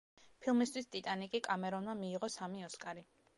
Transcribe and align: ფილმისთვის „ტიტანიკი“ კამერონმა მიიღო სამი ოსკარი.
ფილმისთვის 0.45 0.87
„ტიტანიკი“ 0.95 1.41
კამერონმა 1.49 1.95
მიიღო 2.01 2.31
სამი 2.39 2.67
ოსკარი. 2.71 3.07